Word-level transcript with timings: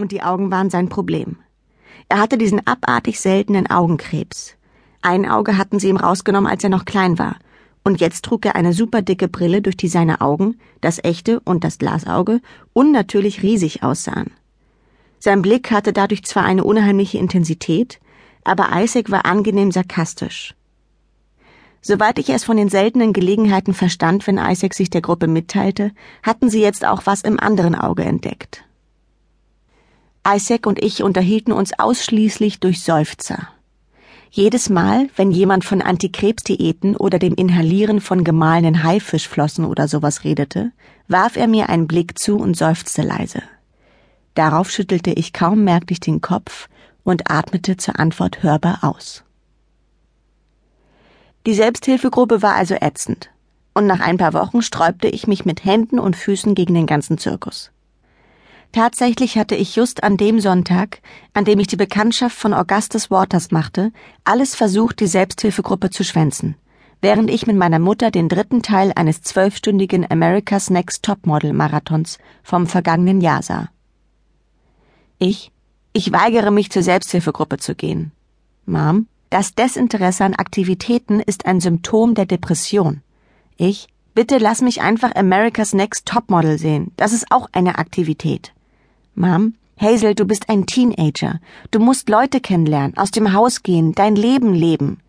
Und 0.00 0.12
die 0.12 0.22
Augen 0.22 0.50
waren 0.50 0.70
sein 0.70 0.88
Problem. 0.88 1.36
Er 2.08 2.20
hatte 2.20 2.38
diesen 2.38 2.66
abartig 2.66 3.20
seltenen 3.20 3.66
Augenkrebs. 3.66 4.56
Ein 5.02 5.28
Auge 5.28 5.58
hatten 5.58 5.78
sie 5.78 5.90
ihm 5.90 5.98
rausgenommen, 5.98 6.50
als 6.50 6.64
er 6.64 6.70
noch 6.70 6.86
klein 6.86 7.18
war. 7.18 7.36
Und 7.84 8.00
jetzt 8.00 8.24
trug 8.24 8.46
er 8.46 8.56
eine 8.56 8.72
super 8.72 9.02
dicke 9.02 9.28
Brille, 9.28 9.60
durch 9.60 9.76
die 9.76 9.88
seine 9.88 10.22
Augen, 10.22 10.58
das 10.80 11.04
echte 11.04 11.40
und 11.40 11.64
das 11.64 11.76
Glasauge, 11.76 12.40
unnatürlich 12.72 13.42
riesig 13.42 13.82
aussahen. 13.82 14.30
Sein 15.18 15.42
Blick 15.42 15.70
hatte 15.70 15.92
dadurch 15.92 16.24
zwar 16.24 16.44
eine 16.44 16.64
unheimliche 16.64 17.18
Intensität, 17.18 18.00
aber 18.42 18.70
Isaac 18.72 19.10
war 19.10 19.26
angenehm 19.26 19.70
sarkastisch. 19.70 20.54
Soweit 21.82 22.18
ich 22.18 22.30
es 22.30 22.44
von 22.44 22.56
den 22.56 22.70
seltenen 22.70 23.12
Gelegenheiten 23.12 23.74
verstand, 23.74 24.26
wenn 24.26 24.38
Isaac 24.38 24.72
sich 24.72 24.88
der 24.88 25.02
Gruppe 25.02 25.26
mitteilte, 25.26 25.92
hatten 26.22 26.48
sie 26.48 26.62
jetzt 26.62 26.86
auch 26.86 27.04
was 27.04 27.20
im 27.20 27.38
anderen 27.38 27.74
Auge 27.74 28.04
entdeckt. 28.04 28.64
Isaac 30.26 30.66
und 30.66 30.82
ich 30.82 31.02
unterhielten 31.02 31.52
uns 31.52 31.78
ausschließlich 31.78 32.60
durch 32.60 32.82
Seufzer. 32.82 33.48
Jedes 34.30 34.68
Mal, 34.68 35.08
wenn 35.16 35.32
jemand 35.32 35.64
von 35.64 35.82
Antikrebsdiäten 35.82 36.94
oder 36.94 37.18
dem 37.18 37.34
Inhalieren 37.34 38.00
von 38.00 38.22
gemahlenen 38.22 38.84
Haifischflossen 38.84 39.64
oder 39.64 39.88
sowas 39.88 40.22
redete, 40.22 40.72
warf 41.08 41.36
er 41.36 41.48
mir 41.48 41.68
einen 41.68 41.88
Blick 41.88 42.18
zu 42.18 42.36
und 42.36 42.56
seufzte 42.56 43.02
leise. 43.02 43.42
Darauf 44.34 44.70
schüttelte 44.70 45.10
ich 45.10 45.32
kaum 45.32 45.64
merklich 45.64 45.98
den 45.98 46.20
Kopf 46.20 46.68
und 47.02 47.30
atmete 47.30 47.76
zur 47.76 47.98
Antwort 47.98 48.42
hörbar 48.42 48.80
aus. 48.82 49.24
Die 51.46 51.54
Selbsthilfegruppe 51.54 52.42
war 52.42 52.54
also 52.54 52.74
ätzend, 52.74 53.30
und 53.74 53.86
nach 53.86 54.00
ein 54.00 54.18
paar 54.18 54.34
Wochen 54.34 54.62
sträubte 54.62 55.08
ich 55.08 55.26
mich 55.26 55.44
mit 55.44 55.64
Händen 55.64 55.98
und 55.98 56.14
Füßen 56.14 56.54
gegen 56.54 56.74
den 56.74 56.86
ganzen 56.86 57.18
Zirkus. 57.18 57.72
Tatsächlich 58.72 59.36
hatte 59.36 59.56
ich 59.56 59.74
just 59.74 60.04
an 60.04 60.16
dem 60.16 60.38
Sonntag, 60.38 61.00
an 61.34 61.44
dem 61.44 61.58
ich 61.58 61.66
die 61.66 61.76
Bekanntschaft 61.76 62.36
von 62.36 62.54
Augustus 62.54 63.10
Waters 63.10 63.50
machte, 63.50 63.92
alles 64.22 64.54
versucht, 64.54 65.00
die 65.00 65.08
Selbsthilfegruppe 65.08 65.90
zu 65.90 66.04
schwänzen, 66.04 66.54
während 67.00 67.30
ich 67.30 67.48
mit 67.48 67.56
meiner 67.56 67.80
Mutter 67.80 68.12
den 68.12 68.28
dritten 68.28 68.62
Teil 68.62 68.92
eines 68.94 69.22
zwölfstündigen 69.22 70.08
America's 70.08 70.70
Next 70.70 71.02
Topmodel 71.02 71.52
Marathons 71.52 72.18
vom 72.44 72.68
vergangenen 72.68 73.20
Jahr 73.20 73.42
sah. 73.42 73.70
Ich, 75.18 75.50
ich 75.92 76.12
weigere 76.12 76.52
mich 76.52 76.70
zur 76.70 76.84
Selbsthilfegruppe 76.84 77.58
zu 77.58 77.74
gehen. 77.74 78.12
Mom, 78.66 79.08
das 79.30 79.56
Desinteresse 79.56 80.24
an 80.24 80.36
Aktivitäten 80.36 81.18
ist 81.18 81.44
ein 81.44 81.60
Symptom 81.60 82.14
der 82.14 82.26
Depression. 82.26 83.02
Ich, 83.56 83.88
bitte 84.14 84.38
lass 84.38 84.62
mich 84.62 84.80
einfach 84.80 85.16
America's 85.16 85.74
Next 85.74 86.06
Topmodel 86.06 86.56
sehen. 86.56 86.92
Das 86.96 87.12
ist 87.12 87.32
auch 87.32 87.48
eine 87.50 87.78
Aktivität. 87.78 88.52
Mom, 89.20 89.52
Hazel, 89.78 90.14
du 90.14 90.24
bist 90.24 90.48
ein 90.48 90.64
Teenager. 90.64 91.40
Du 91.70 91.78
musst 91.78 92.08
Leute 92.08 92.40
kennenlernen, 92.40 92.96
aus 92.96 93.10
dem 93.10 93.34
Haus 93.34 93.62
gehen, 93.62 93.92
dein 93.92 94.16
Leben 94.16 94.54
leben. 94.54 95.00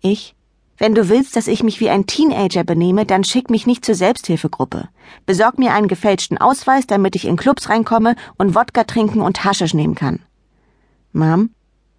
Ich, 0.00 0.34
wenn 0.76 0.92
du 0.92 1.08
willst, 1.08 1.36
dass 1.36 1.46
ich 1.46 1.62
mich 1.62 1.78
wie 1.78 1.88
ein 1.88 2.06
Teenager 2.06 2.64
benehme, 2.64 3.06
dann 3.06 3.22
schick 3.22 3.48
mich 3.48 3.64
nicht 3.64 3.84
zur 3.84 3.94
Selbsthilfegruppe. 3.94 4.88
Besorg 5.24 5.56
mir 5.56 5.72
einen 5.72 5.86
gefälschten 5.86 6.36
Ausweis, 6.38 6.88
damit 6.88 7.14
ich 7.14 7.26
in 7.26 7.36
Clubs 7.36 7.68
reinkomme 7.68 8.16
und 8.38 8.56
Wodka 8.56 8.82
trinken 8.82 9.20
und 9.20 9.44
Haschisch 9.44 9.72
nehmen 9.72 9.94
kann. 9.94 10.18
Mom, 11.12 11.50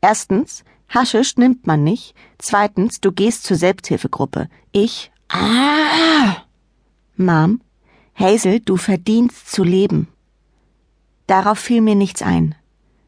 erstens, 0.01 0.65
Haschisch 0.89 1.37
nimmt 1.37 1.65
man 1.65 1.85
nicht. 1.85 2.15
Zweitens, 2.37 2.99
du 2.99 3.13
gehst 3.13 3.45
zur 3.45 3.55
Selbsthilfegruppe. 3.55 4.49
Ich. 4.73 5.09
Ah! 5.29 6.43
Mom, 7.15 7.61
Hazel, 8.13 8.59
du 8.59 8.75
verdienst 8.75 9.49
zu 9.49 9.63
leben. 9.63 10.09
Darauf 11.29 11.59
fiel 11.59 11.81
mir 11.81 11.93
nichts 11.93 12.23
ein. 12.23 12.55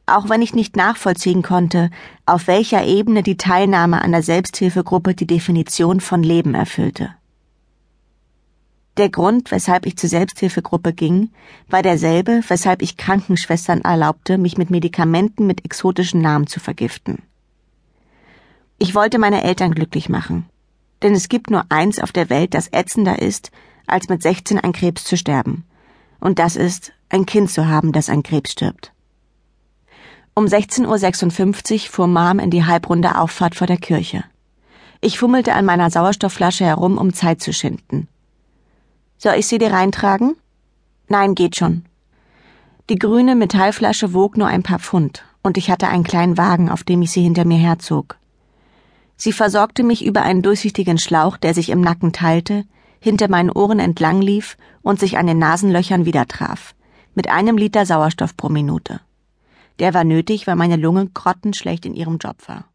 Auch 0.05 0.29
wenn 0.29 0.43
ich 0.43 0.53
nicht 0.53 0.75
nachvollziehen 0.75 1.41
konnte, 1.41 1.89
auf 2.27 2.45
welcher 2.45 2.85
Ebene 2.85 3.23
die 3.23 3.35
Teilnahme 3.35 4.03
an 4.03 4.11
der 4.11 4.21
Selbsthilfegruppe 4.21 5.15
die 5.15 5.25
Definition 5.25 6.01
von 6.01 6.21
Leben 6.21 6.53
erfüllte. 6.53 7.15
Der 8.97 9.09
Grund, 9.09 9.49
weshalb 9.49 9.87
ich 9.87 9.97
zur 9.97 10.07
Selbsthilfegruppe 10.07 10.93
ging, 10.93 11.31
war 11.67 11.81
derselbe, 11.81 12.41
weshalb 12.47 12.83
ich 12.83 12.95
Krankenschwestern 12.95 13.81
erlaubte, 13.81 14.37
mich 14.37 14.55
mit 14.55 14.69
Medikamenten 14.69 15.47
mit 15.47 15.65
exotischen 15.65 16.21
Namen 16.21 16.45
zu 16.45 16.59
vergiften. 16.59 17.23
Ich 18.77 18.93
wollte 18.93 19.17
meine 19.17 19.43
Eltern 19.43 19.73
glücklich 19.73 20.09
machen. 20.09 20.45
Denn 21.01 21.13
es 21.13 21.27
gibt 21.27 21.49
nur 21.49 21.65
eins 21.69 21.97
auf 21.97 22.11
der 22.11 22.29
Welt, 22.29 22.53
das 22.53 22.71
ätzender 22.71 23.19
ist, 23.19 23.49
als 23.87 24.09
mit 24.09 24.21
16 24.21 24.59
an 24.59 24.73
Krebs 24.73 25.05
zu 25.05 25.17
sterben. 25.17 25.65
Und 26.21 26.39
das 26.39 26.55
ist, 26.55 26.93
ein 27.09 27.25
Kind 27.25 27.51
zu 27.51 27.67
haben, 27.67 27.91
das 27.91 28.09
an 28.09 28.23
Krebs 28.23 28.53
stirbt. 28.53 28.93
Um 30.33 30.45
16.56 30.45 31.73
Uhr 31.73 31.79
fuhr 31.89 32.07
Mom 32.07 32.39
in 32.39 32.51
die 32.51 32.63
halbrunde 32.63 33.17
Auffahrt 33.17 33.55
vor 33.55 33.67
der 33.67 33.77
Kirche. 33.77 34.23
Ich 35.01 35.19
fummelte 35.19 35.53
an 35.53 35.65
meiner 35.65 35.89
Sauerstoffflasche 35.89 36.63
herum, 36.63 36.97
um 36.97 37.13
Zeit 37.13 37.41
zu 37.41 37.51
schinden. 37.51 38.07
Soll 39.17 39.33
ich 39.35 39.47
sie 39.47 39.57
dir 39.57 39.73
reintragen? 39.73 40.35
Nein, 41.09 41.35
geht 41.35 41.57
schon. 41.57 41.85
Die 42.89 42.99
grüne 42.99 43.35
Metallflasche 43.35 44.13
wog 44.13 44.37
nur 44.37 44.47
ein 44.47 44.63
paar 44.63 44.79
Pfund, 44.79 45.23
und 45.43 45.57
ich 45.57 45.69
hatte 45.69 45.87
einen 45.87 46.03
kleinen 46.03 46.37
Wagen, 46.37 46.69
auf 46.69 46.83
dem 46.83 47.01
ich 47.01 47.11
sie 47.11 47.23
hinter 47.23 47.45
mir 47.45 47.57
herzog. 47.57 48.17
Sie 49.17 49.31
versorgte 49.31 49.83
mich 49.83 50.05
über 50.05 50.21
einen 50.21 50.41
durchsichtigen 50.41 50.97
Schlauch, 50.97 51.37
der 51.37 51.53
sich 51.53 51.69
im 51.69 51.81
Nacken 51.81 52.13
teilte, 52.13 52.65
hinter 53.01 53.27
meinen 53.27 53.49
Ohren 53.49 53.79
entlang 53.79 54.21
lief 54.21 54.55
und 54.81 54.99
sich 54.99 55.17
an 55.17 55.27
den 55.27 55.39
Nasenlöchern 55.39 56.05
wieder 56.05 56.27
traf, 56.27 56.73
mit 57.15 57.29
einem 57.29 57.57
Liter 57.57 57.85
Sauerstoff 57.85 58.37
pro 58.37 58.47
Minute. 58.47 59.01
Der 59.79 59.93
war 59.93 60.05
nötig, 60.05 60.47
weil 60.47 60.55
meine 60.55 60.77
Lunge 60.77 61.07
grottenschlecht 61.13 61.85
in 61.85 61.95
ihrem 61.95 62.17
Job 62.17 62.37
war. 62.47 62.70